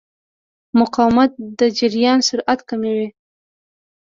[0.79, 3.07] مقاومت د جریان سرعت کموي.